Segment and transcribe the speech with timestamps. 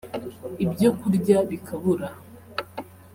[0.63, 2.07] ibyo kurya bikabura